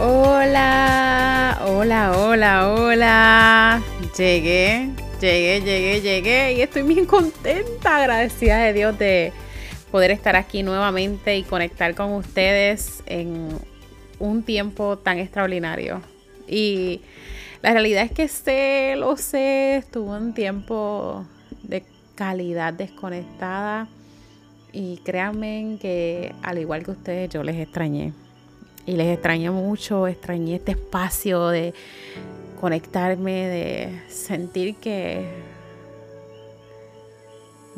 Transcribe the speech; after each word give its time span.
Hola, 0.00 1.60
hola, 1.66 2.12
hola, 2.16 2.72
hola. 2.72 3.82
Llegué, 4.16 4.90
llegué, 5.20 5.60
llegué, 5.60 6.00
llegué 6.00 6.52
y 6.52 6.60
estoy 6.60 6.82
bien 6.82 7.04
contenta, 7.04 7.96
agradecida 7.96 8.58
de 8.58 8.72
Dios 8.74 8.96
de 8.96 9.32
poder 9.90 10.12
estar 10.12 10.36
aquí 10.36 10.62
nuevamente 10.62 11.36
y 11.36 11.42
conectar 11.42 11.96
con 11.96 12.12
ustedes 12.12 13.02
en 13.06 13.58
un 14.20 14.44
tiempo 14.44 14.98
tan 14.98 15.18
extraordinario. 15.18 16.00
Y 16.46 17.00
la 17.60 17.72
realidad 17.72 18.04
es 18.04 18.12
que 18.12 18.28
sé, 18.28 18.94
lo 18.96 19.16
sé, 19.16 19.78
estuvo 19.78 20.16
un 20.16 20.32
tiempo 20.32 21.26
de 21.64 21.82
calidad 22.14 22.72
desconectada 22.72 23.88
y 24.72 24.98
créanme 24.98 25.76
que 25.80 26.32
al 26.42 26.58
igual 26.58 26.84
que 26.84 26.92
ustedes 26.92 27.30
yo 27.30 27.42
les 27.42 27.56
extrañé 27.56 28.12
y 28.88 28.92
les 28.96 29.12
extrañé 29.12 29.50
mucho, 29.50 30.06
extrañé 30.06 30.56
este 30.56 30.72
espacio 30.72 31.48
de 31.48 31.74
conectarme, 32.58 33.46
de 33.46 34.00
sentir 34.08 34.76
que 34.76 35.28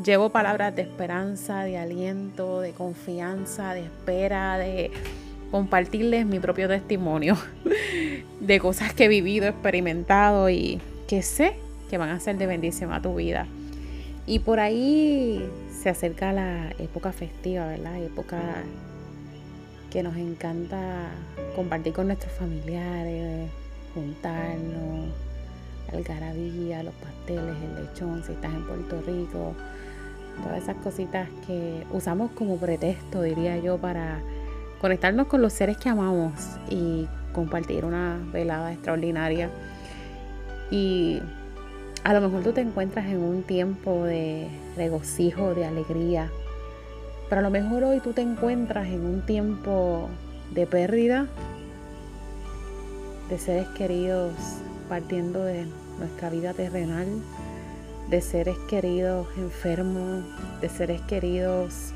llevo 0.05 0.31
palabras 0.31 0.77
de 0.77 0.83
esperanza, 0.83 1.65
de 1.65 1.79
aliento, 1.79 2.61
de 2.61 2.71
confianza, 2.71 3.75
de 3.75 3.81
espera, 3.81 4.57
de 4.57 4.93
compartirles 5.51 6.27
mi 6.27 6.39
propio 6.39 6.69
testimonio 6.69 7.37
de 8.41 8.61
cosas 8.61 8.95
que 8.95 9.07
he 9.07 9.09
vivido, 9.09 9.49
experimentado 9.49 10.49
y 10.49 10.81
que 11.09 11.23
sé 11.23 11.55
que 11.91 11.99
van 11.99 12.11
a 12.11 12.21
ser 12.21 12.39
de 12.39 12.47
bendición 12.47 12.93
a 12.93 13.03
tu 13.03 13.17
vida. 13.17 13.49
Y 14.29 14.39
por 14.39 14.61
ahí 14.61 15.45
se 15.73 15.89
acerca 15.89 16.33
la 16.33 16.71
época 16.79 17.11
festiva, 17.11 17.67
¿verdad? 17.67 18.01
Época 18.01 18.39
que 19.91 20.03
nos 20.03 20.17
encanta 20.17 21.11
compartir 21.57 21.93
con 21.93 22.07
nuestros 22.07 22.33
familiares, 22.33 23.51
juntarnos, 23.95 25.11
algarabía, 25.93 26.83
los 26.83 26.95
pasteles, 26.95 27.57
el 27.63 27.85
lechón, 27.85 28.23
si 28.25 28.33
estás 28.33 28.55
en 28.55 28.65
Puerto 28.67 29.03
Rico, 29.03 29.55
todas 30.43 30.63
esas 30.63 30.77
cositas 30.77 31.29
que 31.47 31.85
usamos 31.93 32.31
como 32.33 32.57
pretexto, 32.57 33.23
diría 33.23 33.59
yo, 33.59 33.79
para 33.79 34.21
conectarnos 34.81 35.27
con 35.27 35.43
los 35.43 35.53
seres 35.53 35.77
que 35.77 35.89
amamos 35.89 36.33
y 36.69 37.07
compartir 37.33 37.85
una 37.85 38.19
velada 38.33 38.73
extraordinaria. 38.73 39.51
Y 40.71 41.21
a 42.05 42.15
lo 42.15 42.21
mejor 42.21 42.43
tú 42.43 42.53
te 42.53 42.61
encuentras 42.61 43.07
en 43.07 43.19
un 43.19 43.43
tiempo 43.43 44.05
de 44.05 44.49
regocijo, 44.77 45.55
de 45.55 45.67
alegría, 45.67 46.31
pero 47.31 47.39
a 47.39 47.43
lo 47.43 47.51
mejor 47.51 47.85
hoy 47.85 48.01
tú 48.01 48.13
te 48.13 48.23
encuentras 48.23 48.89
en 48.89 49.07
un 49.07 49.23
tiempo 49.23 50.09
de 50.53 50.67
pérdida 50.67 51.29
de 53.31 53.39
seres 53.39 53.69
queridos 53.69 54.33
partiendo 54.89 55.45
de 55.45 55.67
nuestra 56.01 56.29
vida 56.29 56.53
terrenal, 56.53 57.07
de 58.09 58.21
seres 58.21 58.59
queridos 58.69 59.29
enfermos, 59.37 60.25
de 60.61 60.69
seres 60.69 61.01
queridos 61.03 61.93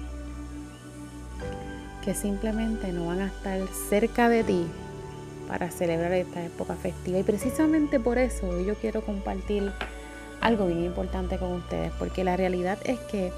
que 2.05 2.15
simplemente 2.15 2.93
no 2.93 3.07
van 3.07 3.23
a 3.23 3.27
estar 3.27 3.59
cerca 3.89 4.29
de 4.29 4.45
ti 4.45 4.67
para 5.49 5.69
celebrar 5.73 6.13
esta 6.13 6.45
época 6.45 6.77
festiva. 6.77 7.19
Y 7.19 7.25
precisamente 7.25 7.99
por 7.99 8.19
eso 8.19 8.61
yo 8.61 8.77
quiero 8.77 9.05
compartir 9.05 9.73
algo 10.41 10.67
bien 10.67 10.85
importante 10.85 11.39
con 11.39 11.53
ustedes, 11.53 11.91
porque 11.99 12.23
la 12.23 12.37
realidad 12.37 12.79
es 12.85 13.01
que 13.11 13.33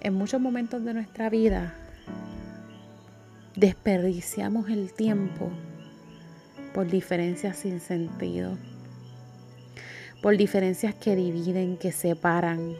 en 0.00 0.14
muchos 0.14 0.40
momentos 0.40 0.84
de 0.84 0.94
nuestra 0.94 1.28
vida 1.28 1.74
desperdiciamos 3.54 4.70
el 4.70 4.92
tiempo 4.92 5.50
por 6.72 6.86
diferencias 6.86 7.58
sin 7.58 7.80
sentido, 7.80 8.56
por 10.22 10.36
diferencias 10.36 10.94
que 10.94 11.16
dividen, 11.16 11.76
que 11.76 11.92
separan 11.92 12.74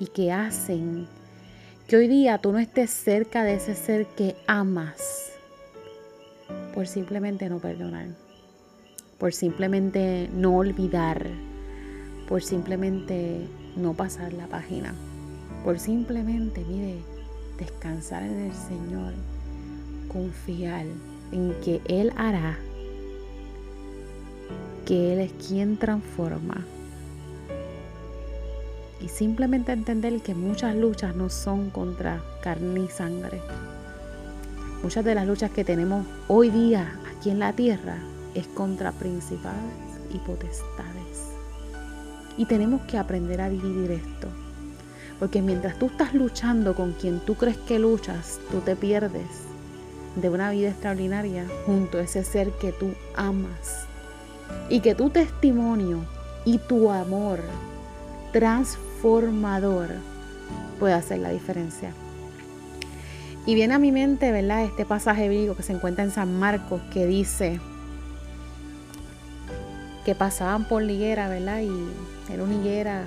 y 0.00 0.06
que 0.06 0.32
hacen 0.32 1.06
que 1.86 1.96
hoy 1.96 2.08
día 2.08 2.38
tú 2.38 2.52
no 2.52 2.58
estés 2.58 2.90
cerca 2.90 3.44
de 3.44 3.54
ese 3.54 3.74
ser 3.74 4.06
que 4.06 4.34
amas 4.46 5.32
por 6.74 6.88
simplemente 6.88 7.48
no 7.48 7.58
perdonar, 7.58 8.08
por 9.18 9.32
simplemente 9.32 10.28
no 10.32 10.56
olvidar, 10.56 11.28
por 12.28 12.42
simplemente 12.42 13.46
no 13.76 13.94
pasar 13.94 14.32
la 14.32 14.46
página 14.46 14.94
por 15.64 15.78
simplemente, 15.78 16.64
mire, 16.68 16.98
descansar 17.58 18.22
en 18.22 18.46
el 18.46 18.52
Señor, 18.52 19.12
confiar 20.12 20.86
en 21.30 21.54
que 21.64 21.80
Él 21.86 22.12
hará, 22.16 22.58
que 24.86 25.12
Él 25.12 25.20
es 25.20 25.32
quien 25.32 25.76
transforma. 25.76 26.64
Y 29.00 29.08
simplemente 29.08 29.72
entender 29.72 30.20
que 30.22 30.34
muchas 30.34 30.76
luchas 30.76 31.16
no 31.16 31.28
son 31.28 31.70
contra 31.70 32.22
carne 32.42 32.80
y 32.80 32.88
sangre. 32.88 33.40
Muchas 34.82 35.04
de 35.04 35.14
las 35.14 35.26
luchas 35.26 35.50
que 35.50 35.64
tenemos 35.64 36.06
hoy 36.28 36.50
día 36.50 37.00
aquí 37.16 37.30
en 37.30 37.38
la 37.38 37.52
tierra 37.52 37.98
es 38.34 38.46
contra 38.48 38.92
principales 38.92 39.74
y 40.12 40.18
potestades. 40.18 41.30
Y 42.36 42.46
tenemos 42.46 42.82
que 42.82 42.98
aprender 42.98 43.40
a 43.40 43.48
dividir 43.48 43.92
esto. 43.92 44.41
Porque 45.22 45.40
mientras 45.40 45.78
tú 45.78 45.86
estás 45.86 46.14
luchando 46.14 46.74
con 46.74 46.94
quien 46.94 47.20
tú 47.20 47.36
crees 47.36 47.56
que 47.56 47.78
luchas, 47.78 48.40
tú 48.50 48.58
te 48.58 48.74
pierdes 48.74 49.28
de 50.16 50.28
una 50.28 50.50
vida 50.50 50.70
extraordinaria 50.70 51.46
junto 51.64 51.98
a 51.98 52.00
ese 52.02 52.24
ser 52.24 52.50
que 52.54 52.72
tú 52.72 52.92
amas. 53.14 53.86
Y 54.68 54.80
que 54.80 54.96
tu 54.96 55.10
testimonio 55.10 56.04
y 56.44 56.58
tu 56.58 56.90
amor 56.90 57.38
transformador 58.32 59.90
puede 60.80 60.94
hacer 60.94 61.20
la 61.20 61.30
diferencia. 61.30 61.92
Y 63.46 63.54
viene 63.54 63.74
a 63.74 63.78
mi 63.78 63.92
mente, 63.92 64.32
¿verdad? 64.32 64.64
Este 64.64 64.84
pasaje 64.84 65.28
bíblico 65.28 65.54
que 65.54 65.62
se 65.62 65.72
encuentra 65.72 66.02
en 66.02 66.10
San 66.10 66.36
Marcos 66.36 66.80
que 66.92 67.06
dice 67.06 67.60
que 70.04 70.16
pasaban 70.16 70.66
por 70.66 70.82
liguera, 70.82 71.28
¿verdad? 71.28 71.60
Y 71.60 71.70
era 72.32 72.42
una 72.42 72.54
higuera 72.56 73.04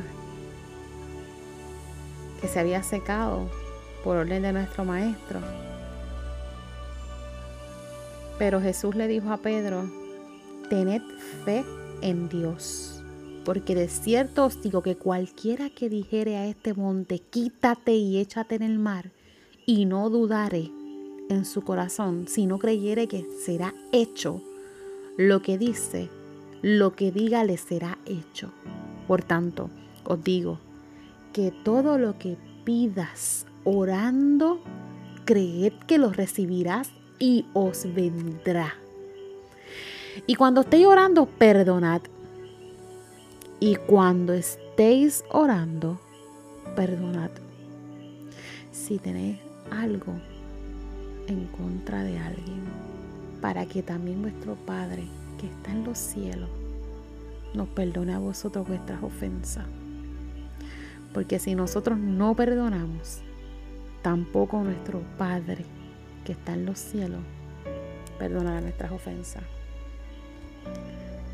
que 2.46 2.52
se 2.52 2.60
había 2.60 2.84
secado 2.84 3.50
por 4.04 4.18
orden 4.18 4.44
de 4.44 4.54
nuestro 4.54 4.86
maestro. 4.86 5.40
Pero 8.38 8.62
Jesús 8.62 8.94
le 8.94 9.08
dijo 9.08 9.32
a 9.32 9.38
Pedro, 9.38 9.90
tened 10.70 11.02
fe 11.44 11.66
en 12.02 12.30
Dios, 12.30 13.02
porque 13.46 13.74
de 13.74 13.88
cierto 13.88 14.46
os 14.46 14.62
digo 14.62 14.84
que 14.84 14.96
cualquiera 14.96 15.72
que 15.72 15.90
dijere 15.90 16.38
a 16.38 16.46
este 16.46 16.76
monte, 16.76 17.18
quítate 17.18 17.94
y 17.94 18.20
échate 18.20 18.54
en 18.54 18.62
el 18.62 18.78
mar, 18.78 19.10
y 19.66 19.86
no 19.86 20.12
dudare 20.12 20.70
en 21.30 21.46
su 21.46 21.64
corazón, 21.64 22.28
si 22.28 22.46
no 22.46 22.60
creyere 22.60 23.08
que 23.08 23.26
será 23.44 23.74
hecho 23.92 24.40
lo 25.18 25.42
que 25.42 25.58
dice, 25.58 26.10
lo 26.62 26.96
que 26.96 27.12
diga 27.12 27.44
le 27.44 27.58
será 27.58 27.98
hecho. 28.06 28.52
Por 29.08 29.24
tanto, 29.24 29.72
os 30.04 30.24
digo 30.24 30.60
que 31.36 31.52
todo 31.52 31.98
lo 31.98 32.18
que 32.18 32.38
pidas 32.66 33.46
orando, 33.64 34.60
creed 35.24 35.74
que 35.88 35.98
lo 35.98 36.12
recibirás 36.12 36.90
y 37.20 37.46
os 37.54 37.88
vendrá. 37.94 38.74
Y 40.28 40.36
cuando 40.36 40.62
estéis 40.62 40.86
orando, 40.88 41.26
perdonad. 41.26 42.02
Y 43.60 43.76
cuando 43.76 44.34
estéis 44.34 45.24
orando, 45.32 46.00
perdonad. 46.76 47.32
Si 48.72 48.98
tenéis 48.98 49.40
algo 49.72 50.14
en 51.28 51.46
contra 51.48 52.04
de 52.04 52.18
alguien, 52.20 52.64
para 53.42 53.66
que 53.66 53.84
también 53.84 54.22
vuestro 54.22 54.56
Padre 54.56 55.04
que 55.40 55.48
está 55.48 55.72
en 55.72 55.84
los 55.84 55.98
cielos 55.98 56.50
nos 57.54 57.68
perdone 57.70 58.14
a 58.14 58.20
vosotros 58.20 58.68
vuestras 58.68 59.02
ofensas. 59.02 59.66
Porque 61.16 61.40
si 61.40 61.56
nosotros 61.56 61.98
no 61.98 62.36
perdonamos, 62.36 63.22
tampoco 64.02 64.62
nuestro 64.62 65.02
Padre 65.18 65.64
que 66.26 66.34
está 66.34 66.56
en 66.56 66.66
los 66.66 66.78
cielos 66.78 67.22
perdonará 68.20 68.60
nuestras 68.60 68.92
ofensas. 68.92 69.44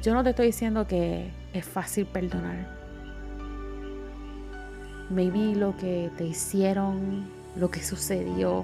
Yo 0.03 0.13
no 0.13 0.23
te 0.23 0.29
estoy 0.29 0.45
diciendo 0.45 0.85
que 0.85 1.31
es 1.53 1.65
fácil 1.65 2.05
perdonar. 2.05 2.77
Maybe 5.09 5.55
lo 5.55 5.75
que 5.75 6.11
te 6.15 6.25
hicieron, 6.25 7.27
lo 7.55 7.71
que 7.71 7.81
sucedió, 7.81 8.63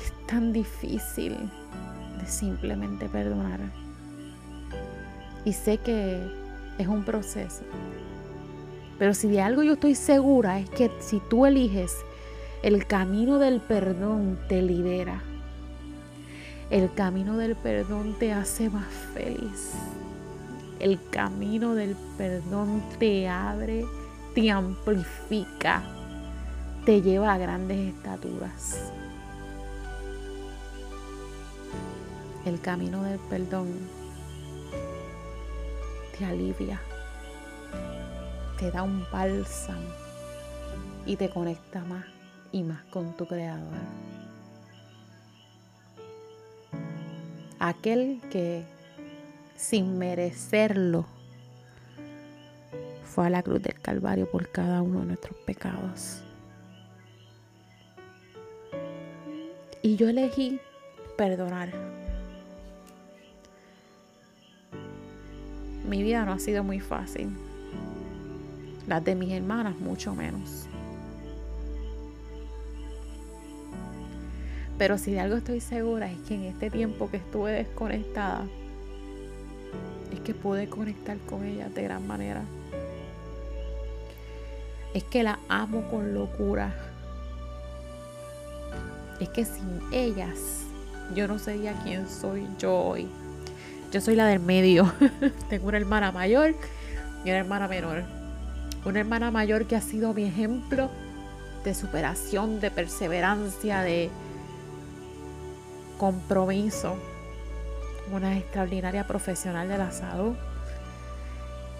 es 0.00 0.26
tan 0.28 0.52
difícil 0.52 1.36
de 2.20 2.26
simplemente 2.28 3.08
perdonar. 3.08 3.58
Y 5.44 5.52
sé 5.52 5.78
que 5.78 6.24
es 6.78 6.86
un 6.86 7.04
proceso. 7.04 7.64
Pero 8.98 9.14
si 9.14 9.28
de 9.28 9.40
algo 9.40 9.62
yo 9.62 9.74
estoy 9.74 9.94
segura 9.94 10.58
es 10.58 10.70
que 10.70 10.90
si 11.00 11.20
tú 11.28 11.46
eliges 11.46 11.96
el 12.62 12.86
camino 12.86 13.38
del 13.38 13.60
perdón 13.60 14.38
te 14.48 14.62
libera. 14.62 15.20
El 16.70 16.94
camino 16.94 17.36
del 17.36 17.56
perdón 17.56 18.16
te 18.18 18.32
hace 18.32 18.70
más 18.70 18.86
feliz. 19.14 19.72
El 20.78 20.98
camino 21.10 21.74
del 21.74 21.96
perdón 22.16 22.82
te 22.98 23.28
abre, 23.28 23.84
te 24.34 24.50
amplifica, 24.50 25.82
te 26.84 27.02
lleva 27.02 27.34
a 27.34 27.38
grandes 27.38 27.94
estaturas. 27.94 28.92
El 32.46 32.60
camino 32.60 33.02
del 33.02 33.18
perdón 33.18 33.68
te 36.16 36.24
alivia, 36.24 36.80
te 38.58 38.70
da 38.70 38.82
un 38.82 39.04
bálsamo 39.10 39.88
y 41.06 41.16
te 41.16 41.28
conecta 41.28 41.80
más 41.84 42.04
y 42.52 42.62
más 42.62 42.82
con 42.84 43.16
tu 43.16 43.26
Creador. 43.26 43.78
Aquel 47.58 48.20
que 48.30 48.64
sin 49.56 49.98
merecerlo 49.98 51.06
fue 53.04 53.26
a 53.26 53.30
la 53.30 53.42
cruz 53.42 53.62
del 53.62 53.80
Calvario 53.80 54.30
por 54.30 54.50
cada 54.50 54.82
uno 54.82 55.00
de 55.00 55.06
nuestros 55.06 55.36
pecados. 55.40 56.22
Y 59.82 59.96
yo 59.96 60.08
elegí 60.08 60.60
perdonar. 61.16 61.72
Mi 65.88 66.02
vida 66.02 66.24
no 66.24 66.32
ha 66.32 66.38
sido 66.38 66.64
muy 66.64 66.80
fácil. 66.80 67.36
Las 68.86 69.04
de 69.04 69.14
mis 69.14 69.32
hermanas 69.32 69.78
mucho 69.78 70.14
menos. 70.14 70.66
Pero 74.78 74.98
si 74.98 75.12
de 75.12 75.20
algo 75.20 75.36
estoy 75.36 75.60
segura 75.60 76.10
es 76.10 76.18
que 76.26 76.34
en 76.34 76.44
este 76.44 76.70
tiempo 76.70 77.10
que 77.10 77.18
estuve 77.18 77.52
desconectada, 77.52 78.44
es 80.12 80.20
que 80.20 80.34
pude 80.34 80.68
conectar 80.68 81.16
con 81.18 81.44
ella 81.44 81.68
de 81.68 81.82
gran 81.84 82.06
manera. 82.06 82.42
Es 84.92 85.04
que 85.04 85.22
la 85.22 85.38
amo 85.48 85.88
con 85.90 86.14
locura. 86.14 86.74
Es 89.20 89.28
que 89.28 89.44
sin 89.44 89.80
ellas 89.92 90.64
yo 91.14 91.28
no 91.28 91.38
sería 91.38 91.74
quien 91.84 92.08
soy 92.08 92.46
yo 92.58 92.74
hoy. 92.74 93.08
Yo 93.92 94.00
soy 94.00 94.16
la 94.16 94.26
del 94.26 94.40
medio. 94.40 94.92
Tengo 95.48 95.68
una 95.68 95.76
hermana 95.76 96.10
mayor 96.12 96.54
y 97.24 97.28
una 97.28 97.38
hermana 97.38 97.68
menor. 97.68 98.21
Una 98.84 99.00
hermana 99.00 99.30
mayor 99.30 99.66
que 99.66 99.76
ha 99.76 99.80
sido 99.80 100.12
mi 100.12 100.24
ejemplo 100.24 100.90
de 101.64 101.74
superación, 101.74 102.60
de 102.60 102.70
perseverancia, 102.70 103.80
de, 103.82 104.10
compromiso, 106.02 106.96
una 108.12 108.36
extraordinaria 108.36 109.06
profesional 109.06 109.68
de 109.68 109.78
la 109.78 109.92
salud 109.92 110.34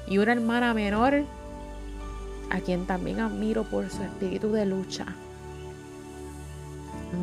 y 0.07 0.19
una 0.19 0.31
hermana 0.31 0.73
menor 0.75 1.25
a 2.49 2.61
quien 2.61 2.87
también 2.87 3.19
admiro 3.19 3.65
por 3.65 3.91
su 3.91 4.01
espíritu 4.01 4.53
de 4.53 4.65
lucha. 4.65 5.07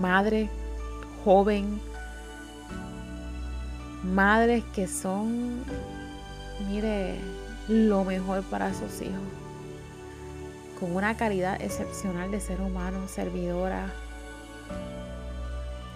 Madre 0.02 0.50
joven, 1.24 1.80
madres 4.04 4.66
que 4.76 4.88
son, 4.88 5.64
mire, 6.68 7.16
lo 7.70 8.04
mejor 8.04 8.44
para 8.44 8.74
sus 8.74 9.02
hijos, 9.02 9.24
con 10.80 10.96
una 10.96 11.18
calidad 11.18 11.62
excepcional 11.62 12.32
de 12.32 12.40
ser 12.40 12.62
humano, 12.62 13.08
servidora, 13.08 13.94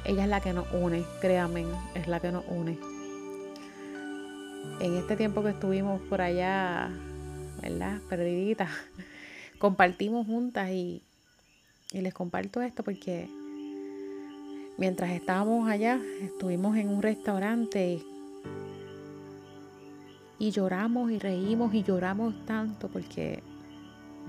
ella 0.05 0.23
es 0.23 0.29
la 0.29 0.41
que 0.41 0.53
nos 0.53 0.65
une, 0.73 1.05
créanme, 1.21 1.65
es 1.95 2.07
la 2.07 2.19
que 2.19 2.31
nos 2.31 2.43
une. 2.49 2.77
En 4.79 4.97
este 4.97 5.15
tiempo 5.15 5.43
que 5.43 5.51
estuvimos 5.51 6.01
por 6.01 6.21
allá, 6.21 6.89
¿verdad? 7.61 7.99
Perdiditas, 8.09 8.69
compartimos 9.59 10.27
juntas 10.27 10.69
y, 10.71 11.01
y 11.93 12.01
les 12.01 12.13
comparto 12.13 12.61
esto 12.61 12.83
porque 12.83 13.29
mientras 14.77 15.11
estábamos 15.11 15.69
allá, 15.69 16.01
estuvimos 16.21 16.75
en 16.75 16.89
un 16.89 17.01
restaurante 17.01 18.01
y, 20.39 20.51
lloramos 20.51 21.11
y 21.11 21.19
reímos 21.19 21.73
y 21.73 21.83
lloramos 21.83 22.45
tanto 22.45 22.89
porque 22.89 23.41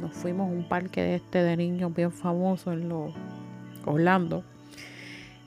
nos 0.00 0.12
fuimos 0.12 0.48
a 0.48 0.52
un 0.52 0.68
parque 0.68 1.02
de 1.02 1.14
este 1.16 1.42
de 1.42 1.56
niños 1.56 1.94
bien 1.94 2.12
famoso 2.12 2.72
en 2.72 2.88
los 2.88 3.12
Orlando. 3.84 4.44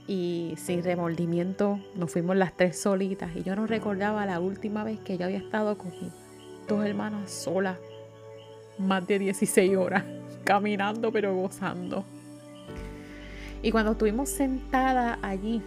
Y 0.07 0.53
sin 0.57 0.83
remordimiento 0.83 1.79
nos 1.95 2.11
fuimos 2.11 2.35
las 2.37 2.55
tres 2.55 2.79
solitas. 2.79 3.35
Y 3.35 3.43
yo 3.43 3.55
no 3.55 3.67
recordaba 3.67 4.25
la 4.25 4.39
última 4.39 4.83
vez 4.83 4.99
que 4.99 5.17
yo 5.17 5.25
había 5.25 5.39
estado 5.39 5.77
con 5.77 5.91
mis 6.01 6.11
dos 6.67 6.85
hermanas 6.85 7.31
solas, 7.31 7.77
más 8.77 9.05
de 9.07 9.19
16 9.19 9.75
horas, 9.75 10.03
caminando 10.43 11.11
pero 11.11 11.35
gozando. 11.35 12.05
Y 13.61 13.71
cuando 13.71 13.93
estuvimos 13.93 14.29
sentadas 14.29 15.17
allí, 15.21 15.61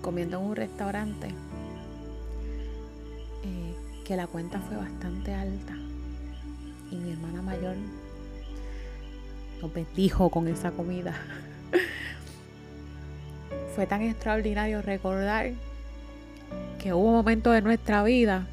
comiendo 0.00 0.38
en 0.38 0.46
un 0.46 0.56
restaurante, 0.56 1.28
eh, 3.44 3.74
que 4.04 4.16
la 4.16 4.26
cuenta 4.26 4.58
fue 4.60 4.76
bastante 4.76 5.34
alta, 5.34 5.76
mayor 7.50 7.76
nos 9.60 9.72
bendijo 9.72 10.30
con 10.30 10.48
esa 10.48 10.70
comida. 10.70 11.14
fue 13.74 13.86
tan 13.86 14.02
extraordinario 14.02 14.82
recordar 14.82 15.52
que 16.78 16.92
hubo 16.92 17.12
momentos 17.12 17.52
de 17.52 17.62
nuestra 17.62 18.02
vida 18.02 18.46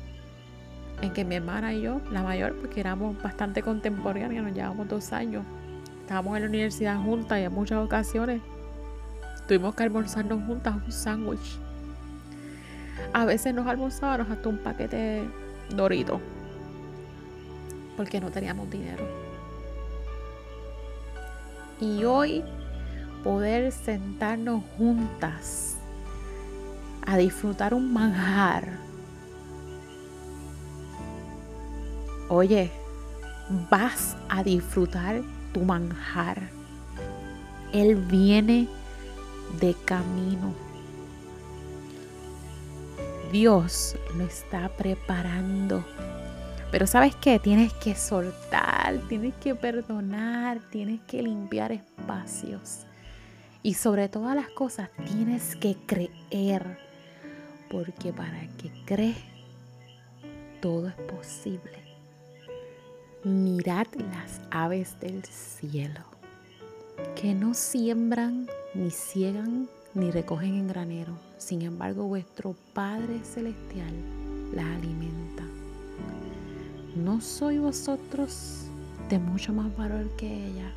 en 1.01 1.13
que 1.13 1.23
mi 1.23 1.35
hermana 1.35 1.73
y 1.73 1.81
yo, 1.81 2.01
la 2.11 2.23
mayor, 2.23 2.55
porque 2.55 2.79
éramos 2.79 3.21
bastante 3.21 3.61
contemporáneas, 3.61 4.43
nos 4.43 4.53
llevamos 4.53 4.87
dos 4.87 5.13
años, 5.13 5.45
estábamos 6.01 6.35
en 6.35 6.43
la 6.43 6.49
universidad 6.49 6.99
juntas 6.99 7.39
y 7.39 7.43
en 7.43 7.53
muchas 7.53 7.85
ocasiones 7.85 8.41
tuvimos 9.47 9.75
que 9.75 9.83
almorzarnos 9.83 10.43
juntas 10.45 10.75
un 10.75 10.91
sándwich. 10.91 11.59
A 13.13 13.25
veces 13.25 13.53
nos 13.53 13.67
almorzábamos 13.67 14.29
hasta 14.29 14.49
un 14.49 14.57
paquete 14.57 14.97
de 14.97 15.29
Doritos, 15.75 16.19
porque 17.97 18.21
no 18.21 18.29
teníamos 18.29 18.69
dinero. 18.69 19.03
Y 21.81 22.05
hoy 22.05 22.43
poder 23.23 23.71
sentarnos 23.71 24.63
juntas 24.77 25.75
a 27.05 27.17
disfrutar 27.17 27.73
un 27.73 27.91
manjar. 27.91 28.69
Oye, 32.29 32.71
vas 33.69 34.15
a 34.29 34.43
disfrutar 34.43 35.21
tu 35.53 35.61
manjar. 35.61 36.49
Él 37.73 37.95
viene 37.95 38.67
de 39.59 39.73
camino. 39.85 40.53
Dios 43.31 43.95
lo 44.17 44.25
está 44.25 44.69
preparando. 44.69 45.83
Pero 46.71 46.85
sabes 46.85 47.15
qué? 47.15 47.39
Tienes 47.39 47.71
que 47.73 47.95
soltar, 47.95 48.99
tienes 49.07 49.33
que 49.35 49.55
perdonar, 49.55 50.59
tienes 50.69 50.99
que 51.07 51.21
limpiar 51.21 51.71
espacios. 51.71 52.85
Y 53.63 53.73
sobre 53.73 54.09
todas 54.09 54.35
las 54.35 54.49
cosas 54.49 54.89
tienes 55.05 55.55
que 55.55 55.75
creer, 55.85 56.77
porque 57.69 58.11
para 58.11 58.47
que 58.57 58.71
crees, 58.85 59.17
todo 60.61 60.87
es 60.87 60.95
posible. 60.95 61.77
Mirad 63.23 63.87
las 63.95 64.41
aves 64.51 64.99
del 64.99 65.23
cielo, 65.25 66.01
que 67.15 67.33
no 67.33 67.53
siembran, 67.53 68.47
ni 68.73 68.91
ciegan, 68.91 69.69
ni 69.93 70.11
recogen 70.11 70.53
en 70.53 70.67
granero. 70.67 71.17
Sin 71.37 71.61
embargo, 71.61 72.03
vuestro 72.07 72.55
Padre 72.73 73.19
Celestial 73.23 73.93
las 74.53 74.65
alimenta. 74.65 75.46
¿No 77.03 77.21
soy 77.21 77.59
vosotros 77.59 78.67
de 79.09 79.19
mucho 79.19 79.53
más 79.53 79.75
valor 79.77 80.09
que 80.17 80.27
ella. 80.27 80.71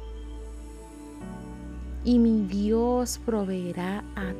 Y 2.04 2.18
mi 2.18 2.46
Dios 2.46 3.20
proveerá 3.24 4.04
a 4.16 4.32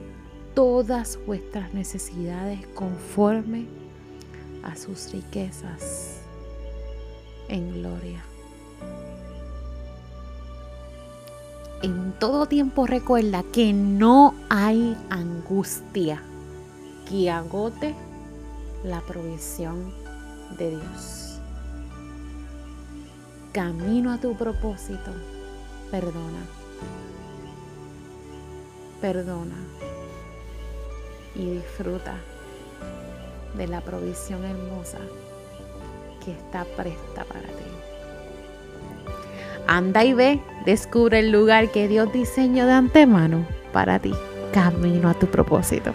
todas 0.55 1.19
vuestras 1.27 1.75
necesidades 1.75 2.67
conforme 2.75 3.67
a 4.63 4.77
sus 4.77 5.13
riquezas 5.13 6.21
en 7.49 7.73
gloria. 7.73 8.23
En 11.83 12.13
todo 12.19 12.47
tiempo 12.47 12.87
recuerda 12.87 13.43
que 13.43 13.73
no 13.73 14.35
hay 14.51 14.97
angustia 15.09 16.23
que 17.09 17.31
agote 17.31 17.95
la 18.85 19.01
provisión 19.01 19.93
de 20.59 20.71
Dios. 20.71 21.30
Camino 23.53 24.13
a 24.13 24.19
tu 24.19 24.37
propósito, 24.37 25.11
perdona. 25.91 26.47
Perdona 29.01 29.57
y 31.35 31.51
disfruta 31.51 32.15
de 33.57 33.67
la 33.67 33.81
provisión 33.81 34.45
hermosa 34.45 34.99
que 36.25 36.31
está 36.31 36.65
presta 36.77 37.25
para 37.25 37.49
ti. 37.49 37.65
Anda 39.67 40.05
y 40.05 40.15
ve, 40.15 40.41
descubre 40.65 41.19
el 41.19 41.33
lugar 41.33 41.73
que 41.73 41.89
Dios 41.89 42.13
diseñó 42.13 42.67
de 42.67 42.73
antemano 42.73 43.45
para 43.73 43.99
ti. 43.99 44.13
Camino 44.53 45.09
a 45.09 45.15
tu 45.15 45.27
propósito. 45.27 45.93